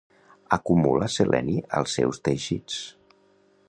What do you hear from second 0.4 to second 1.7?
Acumula seleni